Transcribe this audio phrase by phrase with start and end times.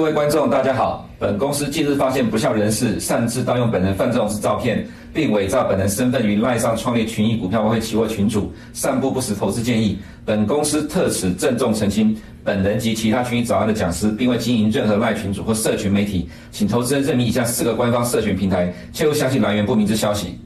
[0.00, 1.06] 各位观众，大家好。
[1.18, 9.98] 本公司近日发现不肖人士擅自盗用本人范仲式照片，并伪造本人身份于赖上创立群益股票外汇期货群组，散布不实投资建议。
[10.24, 20.38] 本公司特此郑重澄清，本人及其他群益早安的讲师，并未经营任何赖群组或社群媒体，请投资人认明以下四个官方社群平台，切勿相信来源不明之消息。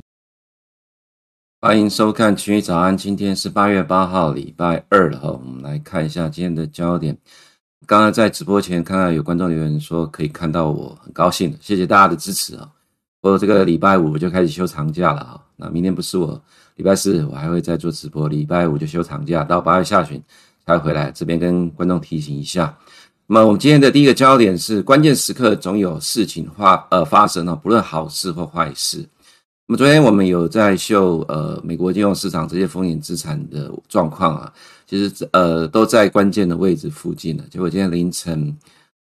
[1.61, 5.31] 欢迎收看群益早安，今天是八月八号，礼拜二了哈。
[5.31, 7.17] 我们来看一下今天的焦点。
[7.87, 12.69] 刚刚在直播前看到有观众留言说可以看到我，很高兴，谢谢大家的支持啊！
[13.21, 16.41] 我这个礼拜五就开始休长假了啊，那明天不是我
[16.77, 20.23] 礼拜四我还会再做直播，礼拜五就休长假，到八月下旬
[20.67, 21.11] 才回来。
[21.11, 22.75] 这边跟观众提醒一下，
[23.27, 29.07] 那么我们今天的第一个焦点是关键时刻总有事情发呃发生啊，不论好事或坏事。
[29.67, 34.53] 那么昨天我们有在秀呃美国金融市场这些风险资产的状况啊。
[34.87, 37.45] 其实呃都在关键的位置附近了。
[37.51, 38.55] 结果今天凌晨，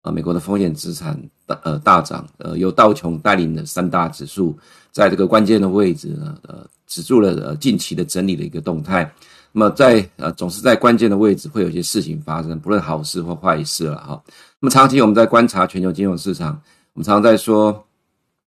[0.02, 4.56] 呃美国的风险资产大呃大涨，呃由道琼带领的三大指数，
[4.92, 9.10] 在这个关键的位置呢，呃止住了呃近期的整理的一个动态。
[9.54, 14.22] 那么在呃总是在关键的位置会有一些事情发生，不论好事或坏事了哈。
[14.60, 16.62] 那么长期我们在观察全球金融市场，
[16.94, 17.84] 我们常常在说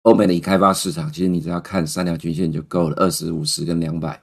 [0.06, 4.20] 欧美的已开发市场，其实你只要看三条均线就够了，二十五十跟两百，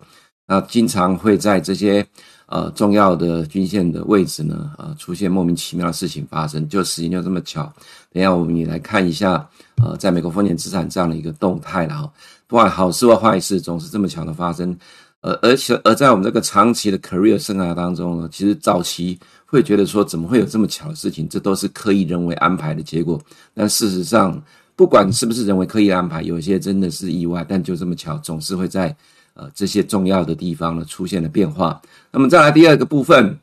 [0.48, 2.06] 那经常会在这些。
[2.48, 7.74] 呃，重要的均线的位置呢，呃，出现莫名其妙的事情发生，就时间就这么巧。
[8.12, 12.14] 等下我们也来看一下，呃，在美国风险资产这样的一个动态了哈。
[12.46, 14.78] 不管好事或坏事，总是这么巧的发生。
[15.22, 21.28] 呃，而且而在我们这个长期的 career 生涯当中呢，其实早期会觉得说，怎么会有这么巧的事情？
[21.28, 23.20] 这都是刻意人为安排的结果。
[23.56, 24.40] 但事实上，
[24.84, 28.94] 不管是不是人为刻意安排，有些真的是意外，但就这么巧，总是会在。
[29.36, 31.82] 呃，这些重要的地方呢，出现了变化。
[32.12, 33.40] 那么再来第二个部分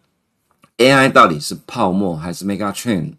[0.76, 3.14] ，AI 到底是泡沫还是 Mega Trend？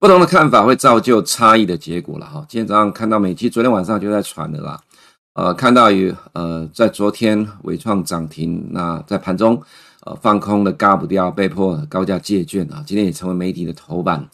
[0.00, 2.44] 不同的看法会造就差异的结果了哈。
[2.48, 4.78] 今天早上看到美期，昨天晚上就在传的啦。
[5.32, 9.62] 呃，看到有呃，在昨天纬创涨停，那在盘中
[10.04, 12.84] 呃放空的嘎不掉，被迫高价借券啊。
[12.86, 14.28] 今天也成为媒体的头版。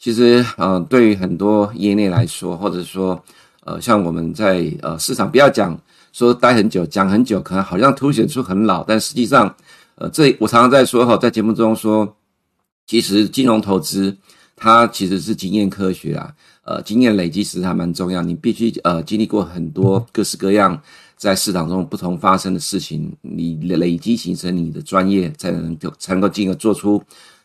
[0.00, 3.22] 其实呃，对于很多业内来说，或者说
[3.64, 5.80] 呃，像我们在呃市场不要讲。
[6.12, 9.54] 说待很久，讲很久，可能好像凸显出很老，但实际上，
[9.94, 12.16] 呃，这我常常在说哈，在节目中说，
[12.84, 14.16] 其实金融投资
[14.56, 16.34] 它其实是经验科学啊，
[16.64, 20.82] 呃，经验累积其实还蛮重要，你必须呃经历过很多各式各样
[21.16, 27.00] 在市场中不同发生的事情，你累积形成你的专业，才能够才能够进而做出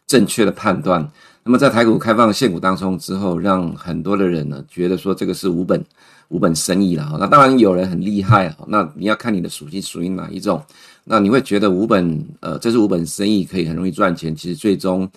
[0.08, 1.08] 正确的判断。
[1.45, 5.81] 那么在台股开放限股当中之后，让很多的人呢觉得说这个是无本。
[6.29, 10.59] 无本生意了哈，那当然有人很厉害啊，那你要看你的属性属于哪一种，
[11.03, 15.07] 那你会觉得无本呃，这是无本生意可以很容易赚钱，其实最终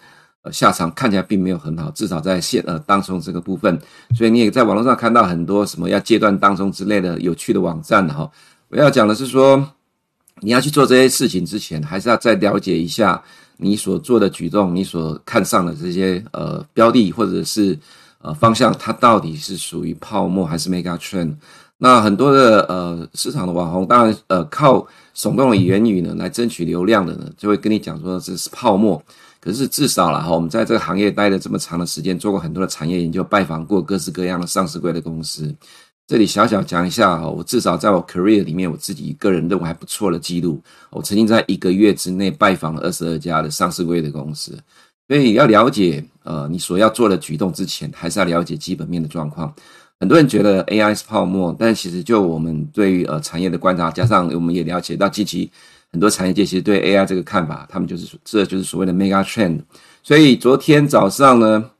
[0.42, 3.80] 呃下场看起来并没有很好，至少在现呃当中这个部分，
[4.14, 8.30] 所以你也在网络上看到很多什么要戒断当中之类的有趣的网站哈。
[8.68, 9.66] 我要讲的是说，
[10.42, 13.24] 你要去做这些事情之前，还是要再了解一下
[13.58, 17.78] 你所做的举动，你所看上的这些呃标的或者是。
[18.20, 21.32] 呃，方向它到底是属于泡沫还是 mega trend？
[21.76, 29.00] 那很多的呃市场的网红，当然呃靠耸动的言语呢来争取流量的呢，就会跟你讲说这是泡沫。
[29.40, 35.54] 可是至少了哈，我们在这个行业待了这么长的时间，做过很多的产业研究，拜访过各式各样的上市柜的公司。
[36.08, 40.58] 这里小小讲一下哈，我至少在我 career 里面，我自己个人认为还不错的记录，
[40.88, 44.58] 我曾经在一个月之内拜访了二十二家的上市柜的公司。
[45.06, 49.54] 所以要了解，呃，你所要做的举动之前，还是要了解基本面的状况。
[50.00, 55.50] 很多人觉得 AI 是泡沫，但其实就我们对于呃产业的观察，加上我们也了解到近期
[55.92, 59.60] 很多产业界其实对 AI 这个看法，他们就是这就是所谓的 mega trend。
[60.02, 61.70] 所以昨天早上呢，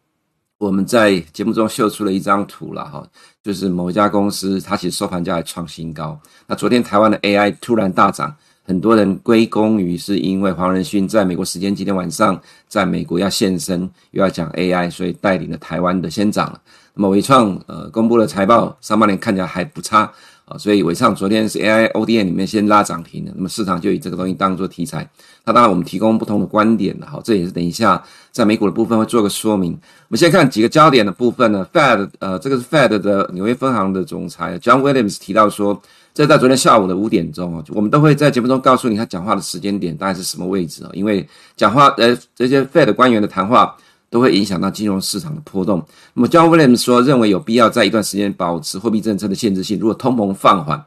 [0.59, 3.07] 我们在节目中秀出了一张图了哈，
[3.49, 6.21] 就是某一家公司它其实收盘价还创新高。
[6.47, 8.37] 那昨天台湾的 AI 突然大涨。
[8.63, 16.61] 很多人归功于是因为黄仁勋在美国时间今天晚上在美国要现身，又要讲 AI，所以带领了台湾的先涨了。
[16.93, 20.13] 那么伟创呃公布了财报，上半年看起来还不差
[20.49, 25.09] 啊，所以纬创昨天是 AI ODM 里面先拉涨停的，那么市场就以这个东西当做题材。
[25.45, 28.03] 那当然我们提供不同的观点的，好，这也是等一下
[28.33, 29.73] 在美股的部分会做个说明。
[29.73, 35.81] 我们先看几个焦点的部分呢，Fed 呃这个是 Fed 的纽约分行的总裁 John Williams 提到说。
[36.15, 41.25] 这在昨天下午的五点钟啊，我们都会在节目中告诉你他讲话的时间点大概是什么位置啊，因为
[41.57, 43.77] 讲话呃这些 Fed 官员的谈话
[44.11, 45.85] 都会影响到金融市场的波动。
[46.15, 50.85] 那么 John Williams 说，认为有必要在一段时间保持货币政策的限制性，如果通膨放缓，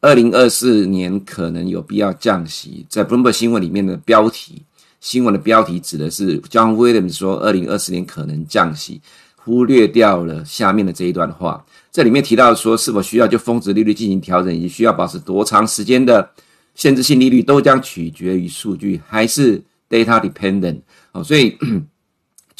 [0.00, 2.86] 二零二四年可能有必要降息。
[2.88, 4.62] 在 Bloomberg 新闻里面的标题，
[5.00, 9.00] 新闻的标题指的是 John Williams 说二零二四年可能降息。
[9.44, 11.66] 忽略掉了下面的这一段话。
[11.90, 16.30] 这里面提到说，是否需要就峰值利率进行调整，以及需要保持多长时间的
[16.76, 19.60] 限制性利率，都将取决于数据，还是
[19.90, 20.80] data dependent。
[21.10, 21.58] 哦，所以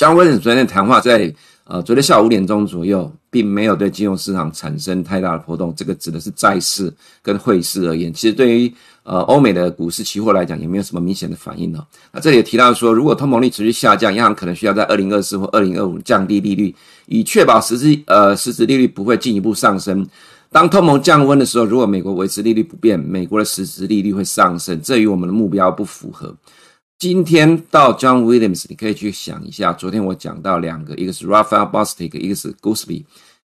[0.02, 1.32] John Williams 昨天的谈话在。
[1.64, 5.72] 呃，昨天下午五点钟左右，并没有对金融市场产生太大的波动。
[5.76, 11.86] 这个指的是债市跟汇市而言，其实对于呃欧美的股市期货来讲，也没有什么明显的反应哦。
[12.10, 16.74] 那这里也提到说，如果通膨率持续下降，央行可能需要在二零二四或二零二五降低利率，
[17.06, 20.04] 以确保实质呃实质利率不会进一步上升。
[20.50, 26.34] 当通膨降温的时候，如果美国维持利率不变，美国的实质利率会上升，这与我们的目标不符合。
[27.02, 29.72] 今天到 John Williams，你可以去想一下。
[29.72, 33.02] 昨天我讲到两个，一个是 Rafael Bostic，一个是 Goolsbee。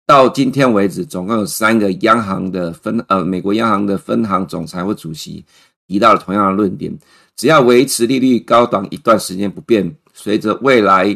[0.07, 5.45] 到今天为止，总共有三个央行的分呃，美国央行的分行总裁或主席
[5.87, 6.97] 提到了同样的论点：
[7.35, 11.15] 只要维持利率高档一段时间不变，随着未来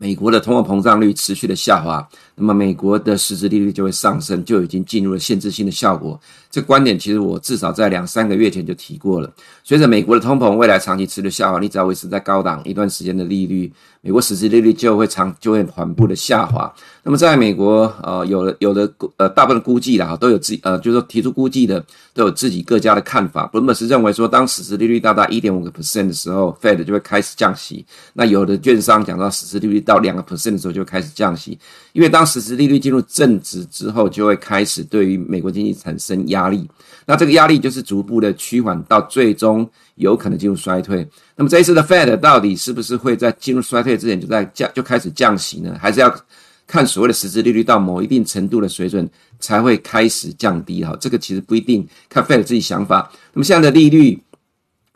[0.00, 2.08] 美国的通货膨胀率持续的下滑。
[2.36, 6.18] 那么美国的实质利率就会上升，就已经进入了限制性的效果。
[6.50, 9.30] 这观点其实我至少在两三个月前就提过了。
[9.64, 16.72] 随着美国的通膨未来长期持续下滑，你只要维持在高档一段时间的利率，美国实质利率就会长就会缓步的下滑。
[17.02, 21.84] 那么在美国，呃，有的有的呃，大部分估计啦，都有自己呃，就是说提出估计的
[22.14, 23.46] 都有自己各家的看法。
[23.48, 27.84] 部分是认为说，当实质利率到达一点五个 percent 的时候，Fed 就会开始降息。
[28.12, 31.58] 那有的券商讲到实质利率到两个 percent 的时候就开始降息，
[31.94, 36.68] 因为当实质利率进入正值之后，就会开始对于美国经济产生压力。
[37.06, 41.08] 那这个压力就是逐步的趋缓，到最终有可能进入衰退。
[41.36, 45.74] 那么这一次的 Fed 到底是不是会在进入衰退之前就在降就开始降息呢？
[45.80, 46.14] 还是要
[46.66, 49.08] 看所谓的实质利率到某一定程度的水准
[49.40, 50.84] 才会开始降低？
[50.84, 53.10] 哈，这个其实不一定，看 Fed 自己想法。
[53.32, 54.22] 那么现在的利率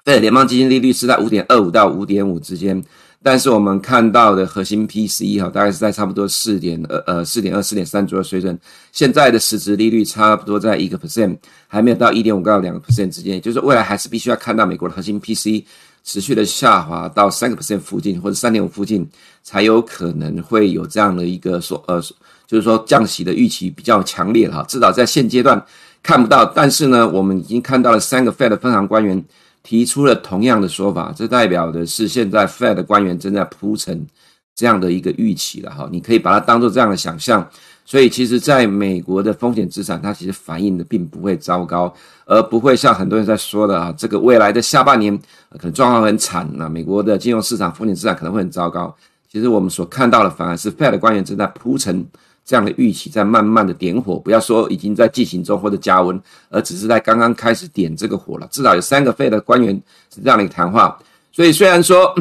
[0.04, 2.84] ，Fed 联邦基金利率是在五点二五到五点五之间。
[3.24, 8.58] 但是我们看到的核心 PCE 哈，大概是在差不多四点二呃四点二四点三左右水准。
[8.90, 11.36] 现在的实质利率差不多在一个 percent，
[11.68, 13.40] 还没有到一点五到两个 percent 之间。
[13.40, 15.64] 就是，未来还是必须要看到美国的核心 P C
[16.02, 19.08] 持续的下滑到三个 percent 附近或者三点五附近，
[19.44, 22.02] 才有可能会有这样的一个所呃，
[22.48, 24.64] 就是说降息的预期比较强烈哈。
[24.68, 25.64] 至少在现阶段
[26.02, 29.24] 看不到，但是呢，我们已经看到了三个 Fed 分行官员。
[29.62, 34.06] 提出了同样的说法，这代表的是现在 Fed 的官员正在铺陈
[34.54, 37.48] 这样的一个预期了哈，你可以把它当做这样的想象。
[37.84, 41.92] 所以其实在美国的风险资产，它其实反应的并不会糟糕，
[42.26, 45.16] 而不会像很多人在说的啊，这个未来的下半年
[45.50, 48.94] 可能状况很惨，那美国的金融市场风险资产可能会很糟糕。
[49.30, 52.06] 其实我们所看到的反而是 Fed 的官员正在铺陈。
[52.44, 58.48] 这样的预期在慢慢的点火，不要说已经在进行中或者加温，而只是在刚刚开始点这个火了。
[58.50, 59.74] 至少有三个费的官员
[60.12, 60.98] 是这样的一个谈话。
[61.30, 62.12] 所以虽然说，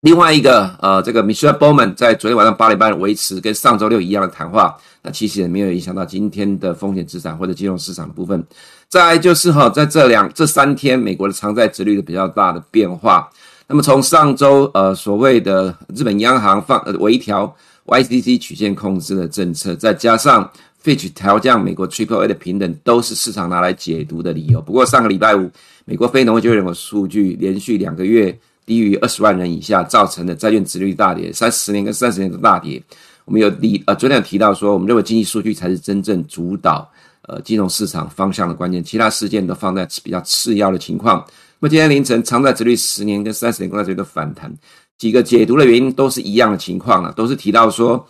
[0.00, 8.42] 另外一个呃，这个 Michelle Bowman 在昨天晚上八点半维持跟上周六一样的谈话，那其实也没有影响到今天的风险资产或者金融市场的部分。
[8.88, 13.28] 再来就是哈，在这两这三天，美国的长债殖利率的比较大的变化。
[13.66, 17.54] 那么从上周呃所谓的日本央行放呃微调。
[17.88, 20.48] YCC 曲线控制的政策，再加上
[20.84, 24.60] Fitch 调降美国 Triple A 的平等，都是市场拿来解读的理由。
[24.60, 25.50] 不过上个礼拜五，
[25.86, 28.36] 美国非农业就业人口数据连续两个月
[28.66, 32.82] 低于二十万人以下，造成的债券殖率大跌，三十年跟三十年的大跌。
[33.24, 36.88] 我们有提呃，昨天有提到说，我们认为经济数据才是真正主导
[37.22, 41.24] 呃金融市场方向的关键，其他事件都放在比较次要的情况。
[41.60, 44.52] 那么今天凌晨，长债殖率十年跟三十年公债殖利率都反弹。
[44.98, 48.04] 几个解读的原因都是一样的情况了，都是提到说，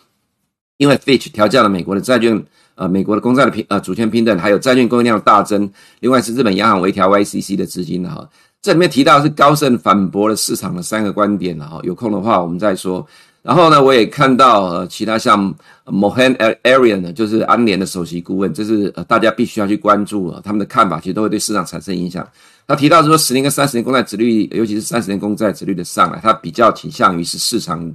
[0.78, 2.42] 因为 Fitch 调降了美国的债券，
[2.74, 8.28] 呃，美国的公债的平，呃，主权平等，还有债券供应量大增，另外是日本央行微调 YCC 的资金的哈。
[8.62, 11.80] 这里面提到是高盛反驳了市场的三个观点了哈。
[11.84, 13.06] 有空的话我们再说。
[13.48, 15.54] 然后呢，我也看到呃，其他像
[15.86, 22.28] Mohan Arian 呢，就是安联的首席顾问，这是呃大家必须要去关注啊，他们的看法其实都会对市场产生影响。
[22.66, 27.90] 他提到说，十年跟三十年公债殖率，尤其是三十年公债殖率的上来，他比较倾向于是市场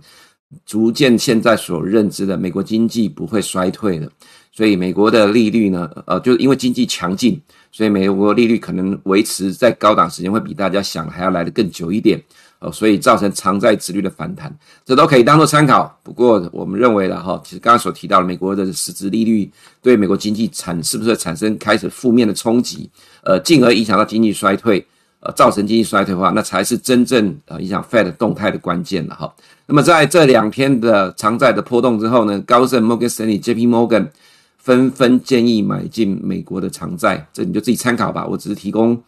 [0.66, 4.12] 逐渐现在所认知的美国经济不会衰退的，
[4.52, 7.40] 所以美国的利率呢，呃，就是因为经济强劲，
[7.72, 12.20] 所以美国利率可能维持在高档时间会比大家想还要来得更久一点。
[12.72, 14.56] 所以造成长债殖率的反弹，
[14.86, 16.00] 这都可以当做参考。
[16.02, 19.52] 不过我们认为了哈，其实刚刚所提到的美国的实质利率
[19.82, 22.90] 对美国经济产是不是产生开始负面的冲击，
[23.24, 24.86] 呃，进而影响到经济衰退，
[25.20, 29.34] 呃，造成经济衰退的话，那才是真正呃影响 Fed 动态的关键了哈。
[29.66, 34.08] 那么在这两天的长债的波动之后呢，高盛、Morgan Stanley、JP Morgan
[34.58, 38.26] 纷纷建议买进美国的长债，这你就自己参考吧。
[38.26, 39.02] 我只是提供。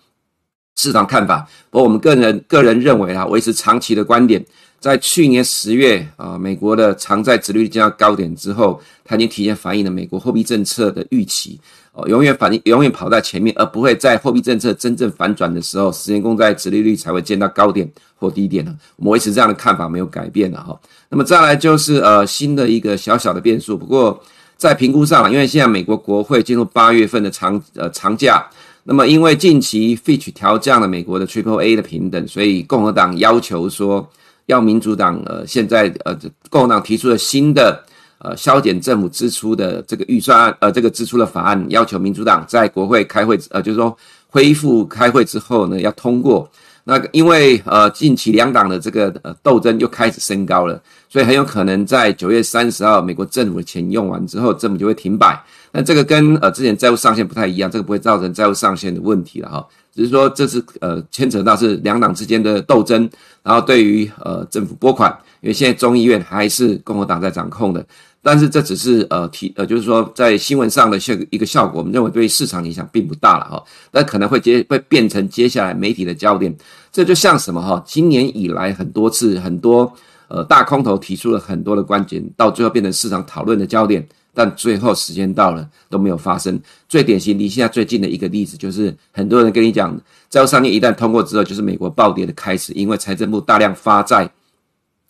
[0.75, 4.43] 市场看法，不过我们个人个人认为啊，维持长期的观点，
[4.79, 11.59] 在去年十月啊，美国的长债殖利率降到高点之后，它已经提前反映了美国货币政策的预期
[11.93, 18.75] 哦，永远反应永远跑在前面，而不会在货币政策真正反转的时候，十年公债殖利率才会见到高点或低点呢。
[18.97, 20.77] 我们维持这样的看法没有改变了哈。
[21.07, 24.21] 那么再来就是呃新的一个小小的变数，不过
[24.57, 28.45] 在评估上，因为现在美国国会进入八月份的长呃长假，
[28.85, 34.09] 那么因为近期 Fitch 调降了美国的 Triple A 的平等，所以共和党要求说。
[34.47, 36.15] 要民主党呃，现在呃，
[36.51, 37.83] 共和党提出了新的
[38.19, 46.47] 呃削减政府支出的这个预算案，呃，这个支出的法案，要求民主党在国会开会，呃，就是说恢复开会之后呢，要通过。
[46.87, 55.43] 那因为呃，近期两党的这个呃斗争又开始升高了，所以很有可能在九月三十号，美国政府的钱用完之后，政府就会停摆。
[55.71, 59.67] 那这个跟呃之前债务上限不太一样，这个不会造成债务上限的问题了哈。
[59.95, 63.09] 只是说，这是呃牵扯到是两党之间的斗争，
[63.41, 65.11] 然后对于呃政府拨款，
[65.41, 67.83] 因为现在众议院还是共和党在掌控的，
[68.27, 76.51] 但是这只是呃提呃就是说在新闻上的效一个效果，我们认为对市场影响并不大了哈，那可能会接会变成接下来媒体的焦点，
[76.91, 77.83] 这就像什么哈？
[77.85, 79.93] 今年以来很多次很多
[80.27, 84.03] 呃大空头提出了很多的观点，到最后变成市场讨论的焦点。
[84.37, 86.59] 但最后时间到了都没有发生。
[86.89, 89.97] 最典型离现在最近的一个例子，就是很多人跟你讲，
[90.29, 94.29] 债务上限一旦通过之后，就是美国暴跌的开始，因为财政部大量发债，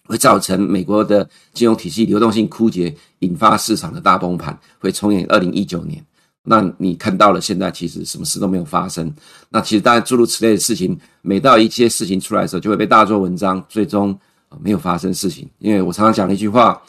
[0.05, 6.03] 会造成美国的金融体系流动性枯竭，引发市场的大崩盘，会重演二零一九年。
[6.43, 9.13] 那你看到了，现在其实什么事都没有发生。
[9.49, 14.17] 那其实当然诸如此类的事情，每到一些事情出来的时候，就会被大做文章，最终
[14.61, 15.49] 没有发生事情。
[15.59, 16.81] 因为我常常讲的一句话，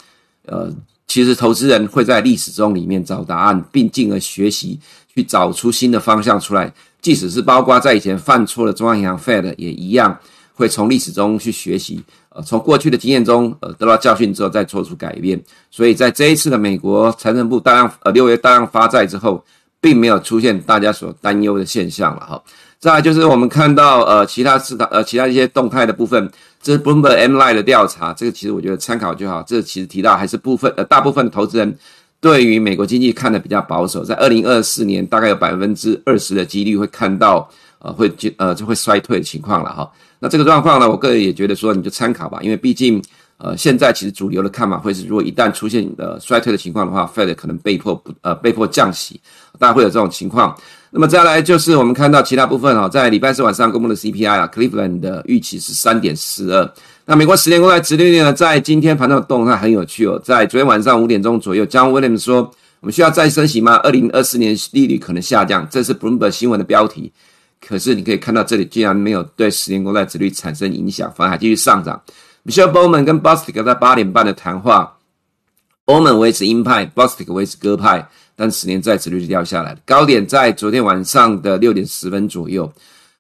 [0.45, 0.73] 呃。
[1.09, 4.79] 其实，投资人会在历史中里面找答案，并进而学习，
[5.15, 6.71] 去找出新的方向出来。
[7.01, 10.19] 即使是包括在以前犯错的中央银行 Fed 也一样，
[10.57, 15.41] 会从历史中去学习，呃，从过去的经验中，呃，得到教训之后再做出改变。
[15.71, 19.45] 所以在这一次的美国财政部大量，呃，六月大量发债之后，
[19.81, 22.43] 并没有出现大家所担忧的现象了哈。
[22.79, 26.31] 再来就是我们看到，呃，其他市场，呃，其他一些动态的部分。
[26.63, 29.41] 这是 Bloomberg M-LINE 的调查，这个其实我觉得参考就好。
[29.47, 31.79] 这其实提到还是部分呃大部分投资人
[32.21, 37.49] 对于美国经济看得比较保守，在二零二四年大概有百分之二十的几率会看到
[37.87, 39.89] 呃会就呃就会衰退的情况了哈。
[40.19, 43.01] 那这个状况呢，我个人也觉得说你就参考吧，因为毕竟
[43.39, 49.21] 呃现在其实主流的看法会是，如果一旦出现呃衰退的情况的话，Fed 可能被迫不呃被迫降息，
[49.59, 50.57] 大概会有这种情况。
[50.91, 56.73] 那么再来就是我们看到其他部分哦，在礼拜四晚上公布的 CPI 啊，Cleveland 的预期是三点四二。
[57.05, 62.51] 那美国十年公债殖利率呢，在今天盘中的动态很有趣哦，在昨天晚上五点钟左右，John Williams 说
[62.81, 63.77] 我们需要再升息吗？
[63.77, 67.13] 二零二四年利率可能下降，这是 Bloomberg 新闻的标题。
[67.61, 72.01] 可是你可以看到这里竟然没有对十年公债殖率产生影响，反而还继续上涨。
[72.45, 74.97] Michelle Bowman 跟 Bostic 在八点半的谈话
[75.85, 78.09] ，Bowman 维持鹰派，Bostic 维持鸽派。
[78.39, 82.71] 但十年债殖率就掉下来了，高点在昨天晚上的六点十分左右。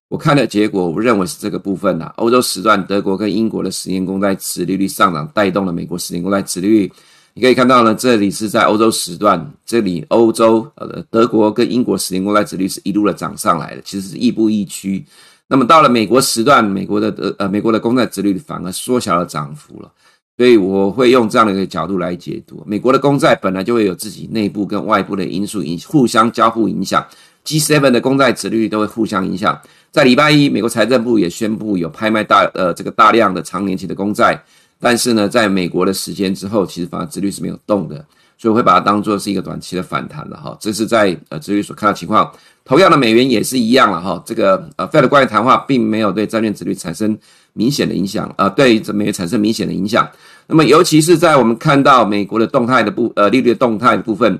[0.08, 2.12] 我看的结果，我认为是这个部分啦。
[2.18, 6.92] 欧洲时段，德国跟英国的十年公债殖利率上涨，带动了美国十年公债殖利率。
[7.38, 15.04] 你可以看到呢，这里是在欧洲时段，这里欧洲呃德国跟英国十年公债殖率是一路的涨上来的，其实是亦步亦趋。
[15.46, 19.92] 那么到了美国时段，美国的呃美国的公债殖率反而缩小了涨幅了。
[20.38, 27.06] 所以我会用这样的一个角度来解读，美国的公债本来就会有自己内部跟外部的因素影互相交互影响
[27.44, 29.60] ，G7 的公债殖率都会互相影响。
[29.92, 34.42] 在礼拜一，美国财政部也宣布有拍卖大呃这个大量的长年期的公债，
[34.78, 37.96] 但是呢，在美国的时间之后，其实反而殖利率是没有动的，
[38.36, 40.56] 所以我会把它当做是一个短期的反弹了哈。
[40.60, 42.30] 这是在呃殖利率所看到情况。
[42.64, 47.16] 同样的美元也是一样了哈，这个呃 Fed 的官员谈话并没有对债券殖利率产生
[47.52, 50.10] 明显的影响，呃，对这美元产生明显的影响。
[50.48, 54.36] 那么，尤其是在我们看到美国的动态的部，呃，利率的动态的部分，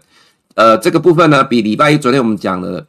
[0.57, 2.85] 呃，这个部分呢，比礼拜一昨天我们讲的，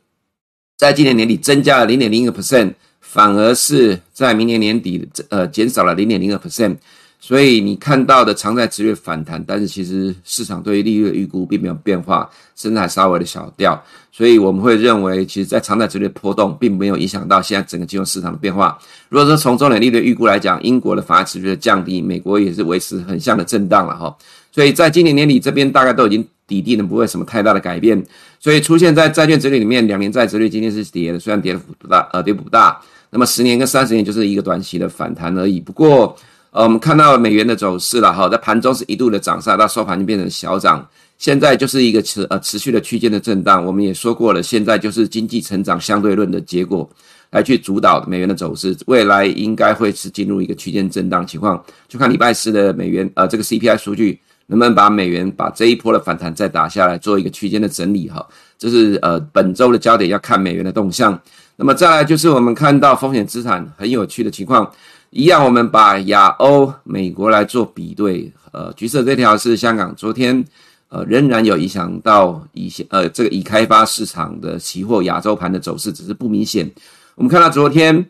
[0.76, 6.78] 在今年年底增加了零点零一个 percent，反而是在明年年底，呃，减少了零点零二 percent。
[7.20, 13.82] 所以你看到的常债殖利率反弹，但是其实市场对于利率的预估并没有变化，甚至还稍微的小掉。
[14.12, 18.78] 所以我们会认为，其实，在常债殖利率波动并没有影响到现在整个金融市场的变化。
[19.10, 24.16] 如果说从终点利率预估来讲，英国的反而持续的降低，美国也是维持横向的震荡了哈。
[24.52, 28.02] 所以在今年年底这边大概都已经底定了，不会什么太大的改变。
[28.40, 32.80] 所以出现在债券殖利率里面，两年债殖率今天是跌的，虽然跌的幅不大，呃，跌不大。
[33.10, 35.60] 那么十年跟三十年就是一个短期的反弹而已。
[35.60, 36.16] 不过，
[36.58, 40.84] 呃，我们看到美元的走势了哈，在盘中是一度的涨上，到收盘就变成小涨，
[41.20, 43.64] 现在就是一个持呃持续的区间的震荡。
[43.64, 46.90] 我们也说过了，现在就是经济成长相对论的结果。
[47.30, 48.76] 来去主导美元的走势。
[48.88, 58.26] 未来应该会是进入一个区间震荡情况，就看礼拜四的美元呃这个 CPI 数据能不能把美元把这一波的反弹再打下来，做一个区间的整理哈。
[58.58, 61.22] 这是呃本周的焦点，要看美元的动向。
[61.56, 64.72] 那么再来就是我们看到风险资产很有趣的情况，
[65.10, 70.44] 一样我们把亚欧美国来做比对，呃，橘色这条是香港，昨天
[70.90, 76.70] 呃仍然有影响到一些呃这个已开发市场的期货亚洲盘的走势，只是不明显。
[77.16, 78.06] 我们看到昨天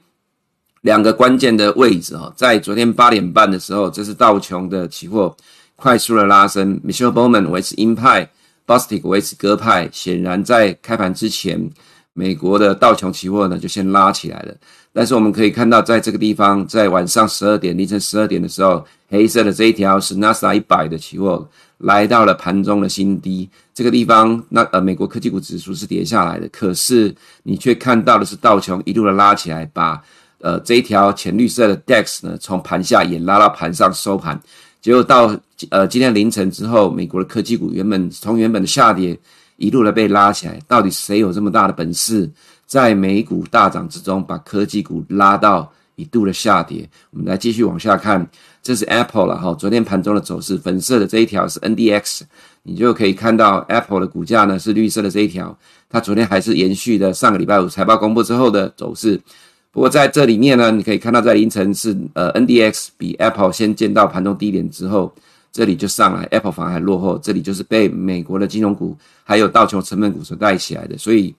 [0.81, 5.35] 两个关键的位置哈，在昨天八点半的时候，这是道琼的期货
[5.75, 8.29] 快速的拉升，Michelle Bowman 维持鹰派
[8.65, 11.69] ，Bostic 维持鸽派，显然在开盘之前。
[12.19, 14.51] 美国的道琼期货呢，就先拉起来了。
[14.97, 23.47] 但是我们可以看到，在这个地方，在晚上十二点，凌晨十二点的时候，黑色的这一条是纳斯达克一百的期货来到了盘中的新低。
[23.75, 27.13] 这个地方，那呃，美国科技股指数是跌下来的，可是
[27.43, 30.01] 你却看到的是道琼一路的拉起来，把
[30.39, 34.41] 呃这一条浅绿色的 DAX 呢，从盘下也拉到盘上收盘。
[34.81, 35.39] 结果到
[35.69, 39.15] 呃今天凌晨之后，美国的科技股原本从原本的下跌。
[39.59, 42.29] 一路的被拉起来，到底谁有这么大的本事，
[42.67, 46.87] 在美股大涨之中把科技股拉到一度的下跌？
[47.11, 48.29] 我们来继续往下看，
[48.61, 49.53] 这是 Apple 了哈。
[49.53, 52.21] 昨天盘中的走势，粉色的这一条是 NDX，
[52.63, 55.57] 你就可以看到 Apple 的股价呢是绿色的这一条，
[55.89, 59.19] 它昨天还是延续的上个礼拜五财报公布之后的走势。
[59.71, 65.13] 不过在这里面呢，你可以看到在凌晨是呃 NDX 比 Apple 先见到盘中低点之后。
[65.49, 67.17] 这里就上来，Apple 反而还落后。
[67.17, 70.95] 这里就是被美国的金融股还有道琼成分股所带起来的。
[70.99, 71.33] 所以，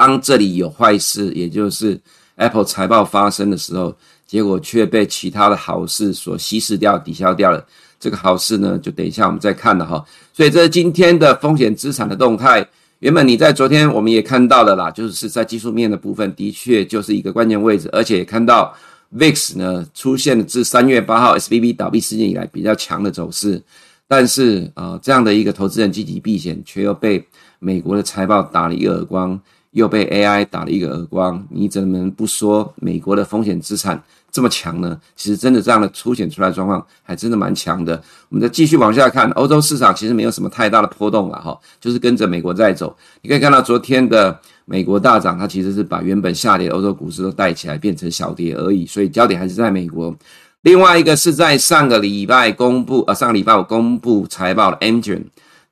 [0.00, 2.00] 当这里有坏事，也就是
[2.36, 3.94] Apple 财报发生的时候，
[4.26, 7.62] 结果却被其他的好事所稀释掉、抵消掉了。
[7.98, 10.02] 这个好事呢，就等一下我们再看了哈。
[10.32, 12.66] 所以，这是今天的风险资产的动态。
[13.00, 18.74] 原本你在昨天我们也看到了啦，就是在技术面的部分，的确就是一个关键位置，而且也看到。
[19.12, 23.60] VIX 呢，出现了自三月八号 SVB 倒闭事件以来比较强的走势，
[24.06, 27.26] 但是啊、呃，这样的一个投资人积极避险，却又被
[27.58, 29.36] 美国的财报打了一耳光，
[29.72, 35.00] 又被 AI 打了一个耳光，你怎么不说美国的风险资产这么强呢？
[35.16, 38.02] 其实真的这样的凸显出来的状况还真的蛮强的。
[38.28, 42.96] 我们再继续往下看，欧洲市场其实没有什么太大的波动了哈，就是跟着美国在走。
[43.22, 44.38] 你可以看到昨天的。
[44.66, 48.86] 美国大涨，它其实是把原本下跌的欧洲股市都带起来，变成小跌而已。
[48.86, 50.14] 所以焦点还是在美国。
[50.62, 55.24] 另外一个是在上个礼拜公布，呃，上个礼拜我公布财报的 Amgen，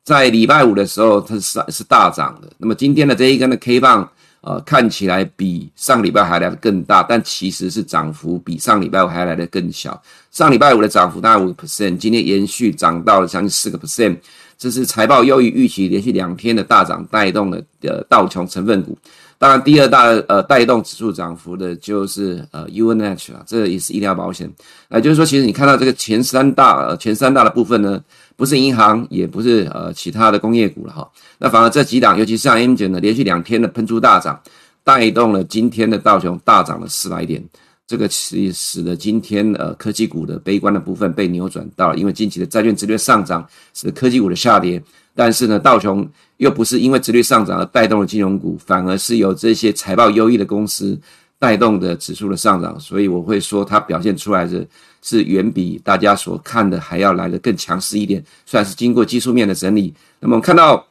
[0.08, 2.48] 在礼拜五的时候它是是大涨的。
[2.56, 10.02] 那么今天的这一根的 K 棒，呃，看起来比上礼拜还来得更大，但其实是涨幅比上礼拜五还来得更小。
[10.30, 14.16] 上礼拜五的涨幅大概五个 percent，今天延续涨到了将近四个 percent。
[14.56, 18.96] 这是财报优于预期，连续两天的大涨带动了呃道琼成分股。
[19.36, 24.50] 当然，第二大呃带动指数涨幅的就是呃 UNH 啊，这也是医疗保险。
[24.88, 28.02] 那就是说，其实你看到这个前三大呃前三大的部分呢，
[28.38, 31.10] 不是银行，也不是呃其他的工业股了哈。
[31.38, 34.40] 那反而这几档，尤其是像 Amgen 呢，连续两天的喷出大涨，
[34.84, 37.44] 带动了今天的道琼大涨了四百点。
[37.84, 44.80] 这个其实使得今天呃科技股的悲观的部分被扭转到了，因为近期的债券殖率上涨使得科技股的下跌，
[45.16, 50.96] 但是呢道琼又不是因为殖率上涨而带动了金融股，反而是由这些财报优异的公司
[51.38, 54.66] 带动的指数的上涨，所以我会说它表现出来的
[55.02, 59.94] 是远比大家所看的还要来的更强势一点，算是经过技术面的整理。
[60.20, 60.86] 那么我们看到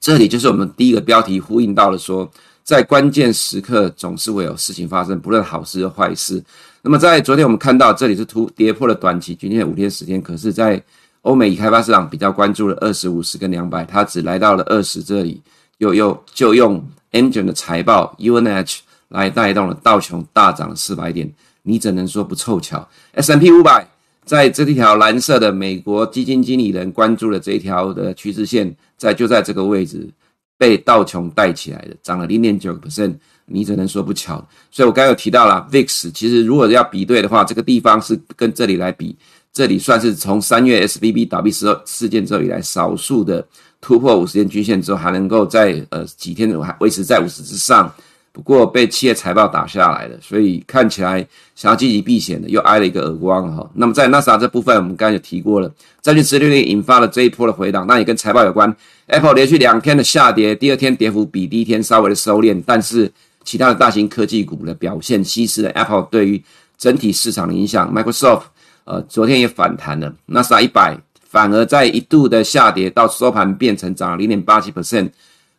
[0.00, 2.30] 这里就是我们第一个标题呼应到了说。
[2.64, 6.42] 在关键时刻总是会有事情发生，不论好事或坏事。
[6.80, 10.82] 那么在昨天我们看到这里是突跌破了短期均线五天、时间，可是，在
[11.20, 15.42] 欧美已开发市场比较关注了二十五十跟两百，它只来到了二十这里，
[15.76, 18.78] 又又就用 Amgen 的财报 UNH
[19.20, 21.30] 来带动了道琼大涨了四百点，
[21.62, 23.86] 你怎能说不凑巧？S&P 五百
[24.24, 30.08] 在这一条蓝色的美国基金经理人关注的这一条的趋势线，在就在这个位置。
[30.56, 33.12] 被道琼带起来的，涨了零点九个 percent，
[33.44, 34.36] 你只能说不巧。
[34.70, 39.16] 所以我刚刚有提到了 VIX，其实如果要比对的话，这个地方是跟这里来比，
[39.52, 43.44] 这里算是从三月 SVB 倒闭时候事件之后以来，少数的
[43.80, 47.92] 突破五十天均线之后，还能够在呃几天还维持在五十之上。
[48.34, 53.70] 不过被企业财报打下来了，所以看起来想要积极避险的又挨了一个耳光哈。
[53.74, 58.74] 那么在纳斯达这部分，我们刚刚有提过了，债券殖利率引发了这一波的回档，那也跟财报有关。
[59.06, 63.08] Apple 连续两天的下跌，第二天跌幅比第一天稍微的收敛，但是
[63.44, 66.42] 其他的大型科技股的表现稀释了 Apple 对于
[66.76, 67.94] 整体市场的影响。
[67.94, 68.42] Microsoft
[68.82, 75.10] 呃昨天也反弹了，纳斯达一百反而在一度的下跌到收盘变成涨了零点八七 percent。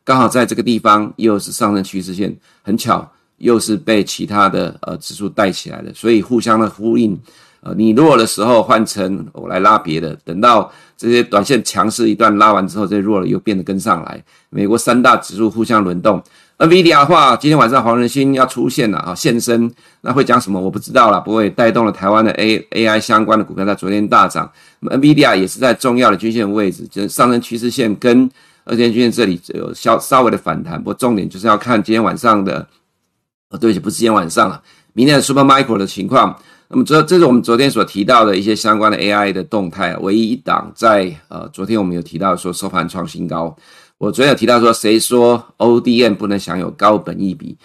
[0.05, 7.19] 刚好在这个地方又是上升趋势线，很巧，又是被其他的呃指数带起来的，所以互相的呼应。
[7.61, 14.23] 呃，你弱的时候换成我来拉别的，等到这些短线强势一段拉完之后，这些弱了又变得跟上来。
[14.51, 16.21] 美国三大指数互相轮动。
[16.59, 24.47] NVIDIA 的话，今天晚上黄仁勋要出现了啊，现身，那会讲什么我不知道啦，不会带动了台湾的 A AI 相关的股票在昨天大涨。
[24.79, 28.29] 那么 NVIDIA 也是在重要的均线位置，就是上升趋势线跟
[28.65, 32.67] 二天均线这里有稍稍微的反弹，不过重点就是要看今天晚上的，
[33.49, 34.61] 哦，对不起，不是今天晚上了，
[34.93, 36.37] 明天的 Supermicro 的情况。
[36.67, 43.55] 那么这这是我们昨天所提到的一些相关的 AI 的动态，唯一一档在呃昨天我们有提到说收盘创新高。
[43.99, 47.55] 我昨天有提到说，谁说 ODM 不能享有高本益比？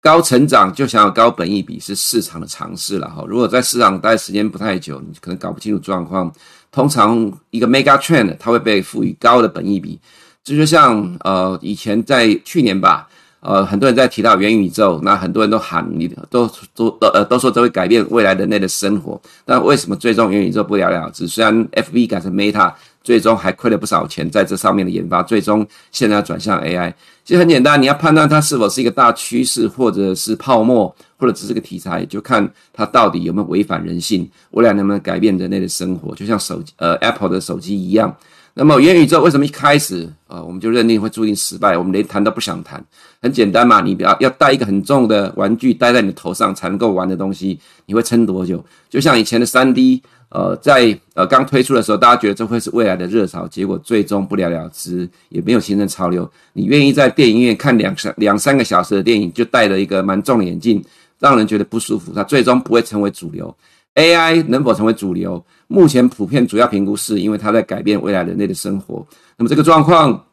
[0.00, 3.24] 高成长就享有高本益比是市场的常识了哈。
[3.28, 6.32] 如果在市场待时间不太久，你可能搞不清楚状况。
[6.70, 9.98] 通常一个 mega trend 它会被赋予高的本益比，
[10.46, 13.08] 这就像呃以前在去年吧。
[13.40, 21.28] 呃，很多人在提到元宇宙，那很多人都喊你都都都呃都说这会改变未来人类的生活，但为什么最终元宇宙不了了之？
[21.28, 22.72] 虽然 FB 改成 Meta，
[23.04, 26.92] 最终还亏了不少钱在这上面的研发，最终现在要转向 AI。
[27.24, 38.12] 其实很简单，你要判断它是否是一个大趋势，或者是泡沫，或者只是个题材，就看它到底有没有违反人性，未来能不能改变人类的生活，就像手呃 Apple 的手机一样。
[38.58, 41.76] 那么元宇宙为什么一开始啊、我们就认定会注定失败？
[41.76, 42.82] 我们连谈都不想谈。
[43.20, 48.64] 很简单嘛，你不要要带一个很重的玩具戴在你的头上才能够玩的东西，你会撑多久？
[48.88, 56.28] 就像以前的三 D，呃，在呃刚推出的时候，大家觉得这会是未来的热潮，结果最终不了了之，也没有形成潮流。
[56.54, 60.82] 你愿意在电影院看两三两三个小时的电影，就戴了一个蛮重的眼镜，
[61.18, 63.54] 让人觉得不舒服，它最终不会成为主流。
[63.94, 65.42] AI 能否成为主流？
[65.68, 69.06] 目前普遍主要评估是因为它在改变未来人类的生活。
[69.36, 70.24] 那么这个状况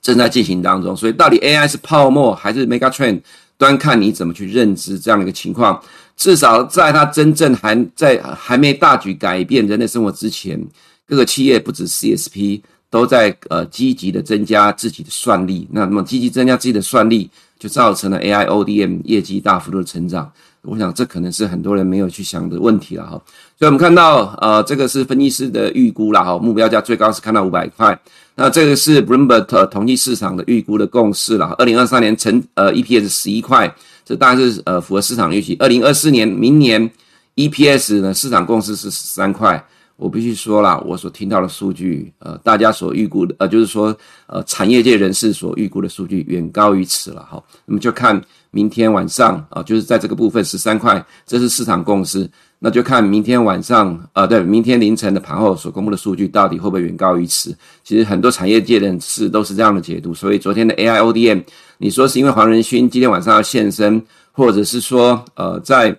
[0.00, 3.20] 正在进行当中，所以到底 AI 是泡沫还是 Mega Trend，
[3.58, 5.82] 端看你怎么去认知这样的一个情况。
[6.16, 10.60] 至少在它真正还在还没大举改变人类生活之前，
[11.06, 15.66] 各个企业不止 CSP 都在呃积极的增加自己的算力。
[15.70, 20.30] 那么积极增加自己的算力，就造成了 AI ODM 业绩大幅度的成长。
[20.62, 23.22] 我想这可能是很多人没有去想的问题了哈，
[23.60, 28.00] 所以我们看到呃这个是分析师的预估了哈，目标价最高是看到五百块，
[28.34, 33.70] 那这个是 Bloomberg 统计市场的预估的共识了，二零二三年成呃 EPS 十一块，
[34.02, 36.90] 这当然是呃符合市场预期，二零二四年明年
[37.36, 39.62] EPS 呢市场共识是十三块。
[39.96, 43.94] 我必须说了，我所听到的数据，呃，大家所预估的，呃，就是说，
[44.28, 47.42] 呃，产业界人士所预估的数据远高于此了哈。
[47.66, 48.18] 那么就看
[48.50, 52.28] 明天晚上啊，就是在这个部分十三块，这是市场共识。
[52.58, 57.56] 那就看明天晚上，呃，对，明天凌晨的盘后所公布的数据到底会不会远高于此？
[57.82, 60.12] 其实很多产业界人士都是这样的解读。
[60.12, 61.42] 所以昨天的 AI ODM，
[61.78, 65.96] 你说是因为黄仁勋今天晚上要现身，或者是说，呃，在。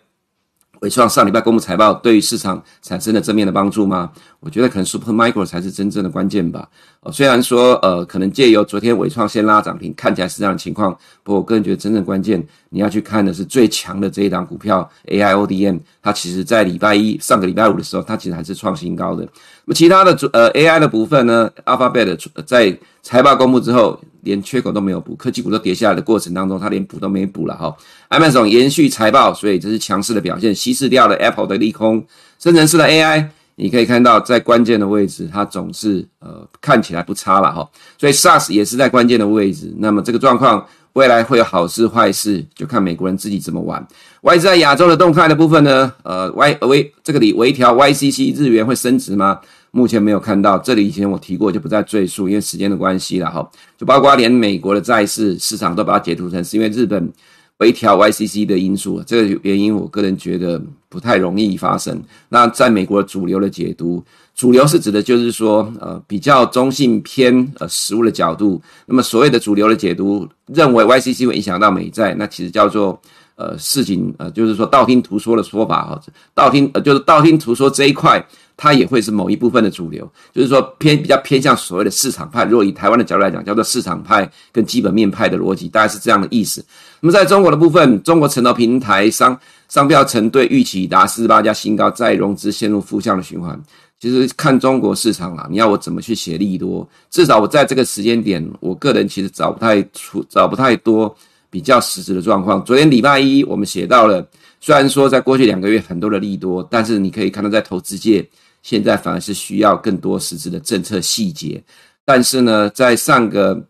[0.82, 4.10] 伟创上礼拜公布财报，对于市场产生了正面的帮助吗？
[4.42, 6.68] 我觉得可能 Supermicro 才是真正的关键吧。
[7.02, 10.92] 哦，虽然说呃，可能借由昨天纬创先拉涨停，看起来是这样的情况，
[11.24, 19.24] 不过我个人觉得真正关键，你要去看的是最强的这一档股票 AIODM，它其实在礼拜一上个礼拜五的时候，它其实还是创新高的。
[19.24, 24.00] 那么其他的主呃 AI 的部分呢，Alphabet 在财报公布之后。
[24.24, 27.76] 连缺口都没有补，科技股都跌下来的过程当中，它连补都没补了哈。
[28.12, 32.06] Amazon 延续财报，所以这是强势的表现，稀释掉了 Apple 的利空。
[32.38, 33.26] 深成式的 AI，
[33.62, 37.70] 你可以看到在关键的位置，它总是呃看起来不差了哈。
[37.96, 39.72] 所以 SaaS 也是在关键的位置。
[39.78, 43.86] 那么这个状况未来会有好事坏事，就看美国人自己怎么玩。
[44.22, 49.40] 外资在亚洲的动态的部分呢，呃，Y 微这个里微调 YCC 日元会升值吗？
[49.70, 53.48] 目前没有看到，这里以前我提过，就不再赘述，因为时间的关系了哈。
[53.78, 57.14] 就包括连美国的债市市场都把它解读成是因为日本
[57.62, 62.02] 微调 YCC 的因素，这个原因我个人觉得不太容易发生。
[62.30, 64.04] 那在美国主流的解读，
[64.36, 68.60] 主流是指的就是说，呃，比较中性偏呃实物的角度。
[68.88, 73.00] 那么所谓的主流的解读，认为 YCC 会影响到美债，那其实叫做
[73.36, 76.02] 呃事情呃，就是说道听途说的说法哈，
[76.34, 78.26] 道听呃就是道听途说这一块。
[78.64, 82.46] 它也会是某一部分的主流，就是说偏比较偏向所谓的市场派。
[82.46, 86.64] 如果以台湾的角度来讲，叫做市场派跟基本面派的逻辑，大概是这样的意思。
[87.00, 89.36] 那么在中国的部分，中国承投平台商
[89.68, 93.60] 商标承兑预期达四十八家新高，再融资陷入负向的循环。
[94.00, 96.88] 其实看中国市场啦，你要我怎么去写利多？
[97.10, 101.16] 至少我在这个时间点，我个人其实找不太出，找不太多
[101.50, 102.64] 比较实质的状况。
[102.64, 104.24] 昨天礼拜一我们写到了，
[104.60, 108.24] 虽然说在过去两个月很多的利多，但是你可以看到在投资界。
[108.62, 111.64] 现在反而是需要更多实质的政策细节，
[112.06, 113.68] 但是呢，在上个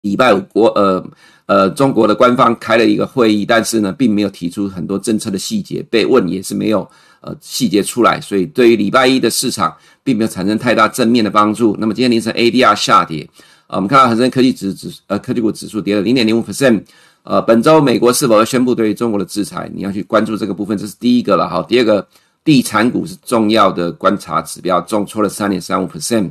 [0.00, 1.06] 礼拜五国呃
[1.46, 6.88] 呃中国的官方开了一个会议，但是呢，并没有提出很多政策的细节，被问也是没有
[7.20, 11.76] 呃细节出来，所以对于礼拜一的市场并没有产生太大正面的帮助。
[11.78, 13.28] 那么今天凌晨 ADR 下跌，
[13.66, 16.82] 呃，我们看到恒生科技指指呃科技股指数跌了零点零五 percent。
[17.24, 19.70] 呃，本周美国是否会宣布对于中国的制裁？
[19.74, 21.64] 你要去关注这个部分，这是第一个了哈。
[21.66, 22.06] 第二个，
[22.44, 26.30] 地产股是重要的观察指标，重挫了三点三五 percent。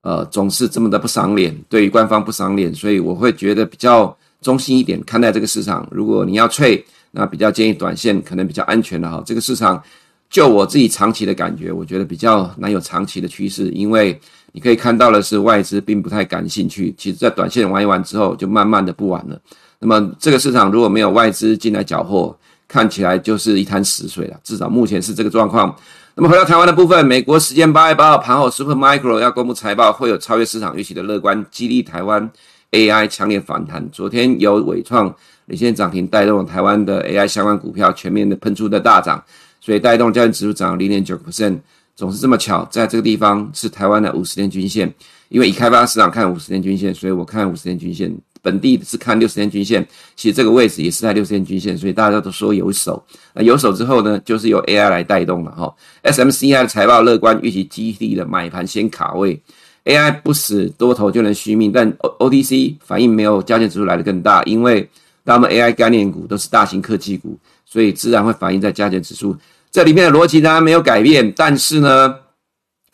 [0.00, 5.86] 呃，总是这么的不赏脸，对于官方不赏脸，所以我会觉得比较中性一点看待这个市场。
[5.92, 9.22] 如果你要 trade，那比较建议短线可能比较安全的哈。
[9.24, 9.80] 这个市场
[10.28, 14.18] 就我自己长期的感觉，我觉得比较难有长期的趋势，因为
[14.50, 16.92] 你可以看到的是外资并不太感兴趣。
[16.98, 19.40] 其实，在短线玩一玩之后，就慢慢的不玩了。
[19.78, 22.36] 那么这个市场如果没有外资进来搅和，
[22.72, 24.40] 看起来就是一滩死水了。
[24.42, 25.76] 至少目前是这个状况。
[26.14, 32.30] 那么回到台湾的部分，美国时间八月八号盘后，Super Micro 要公布财报，会有超越市场预期的乐观，激励台湾
[32.70, 33.86] AI 强烈反弹。
[33.90, 35.14] 昨天有纬创
[35.46, 39.22] 领先涨停，带动台湾的 AI 相关股票全面的喷出的大涨，
[39.60, 41.58] 所以带动加权指数涨零点九 percent。
[41.94, 44.92] 总是这么巧，在这个地方是台湾的五十天均线，
[45.28, 48.10] 因为已开发市场看五十天均线，所以我看五十天均线。
[48.42, 53.02] 本地是看六十天均线，其实这个位置也是在六十天均线，所以大家都说有手。
[53.32, 55.72] 那有手之后呢，就是由 AI 来带动了哈。
[56.02, 59.40] SMCI 的财报乐观，预期激励的买盘先卡位。
[59.84, 64.88] AI 不死多头就能续命，但 O OTC 反应没有加权指数来得更大，因为
[65.24, 69.36] 他们 AI 概念股都是大型科技股，所以自然会反映在加权指数。
[69.72, 72.14] 这里面的逻辑当然没有改变，但是呢，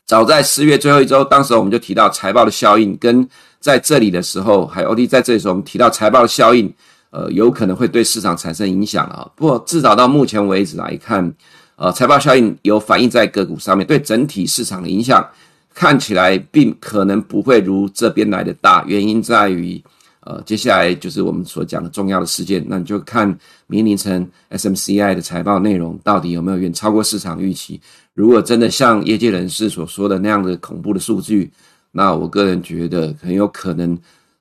[0.09, 3.29] 早在四月最后一周，当时我们就提到财报的效应跟。
[3.61, 6.73] 在这里的时候，还有 OT 在这里的时候，我们提到财报的效应，
[7.11, 9.29] 呃，有可能会对市场产生影响啊。
[9.35, 11.35] 不过至少到目前为止来看，
[11.75, 15.29] 呃，财报效应有反映在个股上面，对整体市场的影响
[15.75, 18.85] 看起来并可能不会如这边来的大。
[18.87, 19.83] 原因在于，
[20.29, 23.27] 呃，接下来就是我们所讲的重要的事件，那你就看
[23.67, 27.81] 明天凌晨 SMCI 的财报内容到底有没有远超过市场预期。
[28.13, 31.51] 如果真的像业界人士所说的那样的恐怖的数据，
[31.93, 33.99] 那我个人觉得很有可能，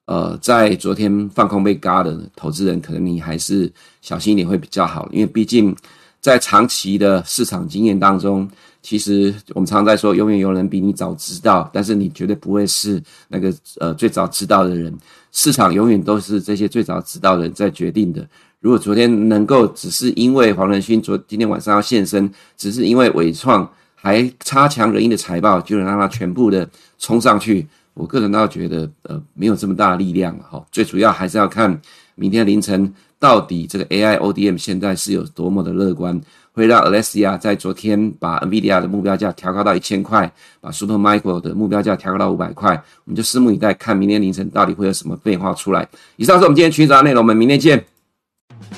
[0.08, 3.72] 呃，在昨天放空被嘎的投资人，可能你还是
[4.02, 5.74] 小心一点会比较好，因为毕竟
[6.20, 8.46] 在长期的市场经验当中，
[8.88, 14.98] 其实我们常在说，永远有人比你早知道，但是你绝对不会是那个呃最早知道的人，
[15.34, 18.26] 市场永远都是这些最早知道的人在决定的。
[18.62, 23.70] 如果昨天能够只是因为黄仁勋昨今天晚上要现身，只是因为纬创。
[24.00, 26.70] 还差强人意的财报就能让它全部的
[27.00, 30.64] 冲上去，我个人倒觉得呃没有这么大的力量哈。
[30.72, 31.82] 最主要还是要看
[32.14, 36.22] 明天凌晨到底这个 AI ODM 现在是有多么的乐观，
[36.58, 42.72] 会让 Alexia 在昨天把 NVIDIA 的目标价调高到一千块，把 Supermicro 的目标价调高到五百块，
[43.06, 45.88] 我们就拭目以待，看明天凌晨到底会有什么变化出来。
[46.16, 47.86] 以上是我们今天群益早内容，我们明天见。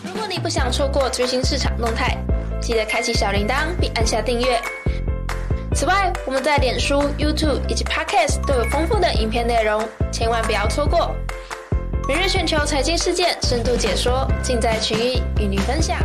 [0.04, 2.18] 如果你不想错过最新市场动态，
[2.60, 4.60] 记得开启小铃铛并按下订阅。
[5.74, 11.16] 此外，我们在脸书、YouTube 以及 Podcast 都有丰富的影片内容，千万不要错过。
[12.10, 15.98] 每日全球财经事件深度解说，尽在群益与您分享。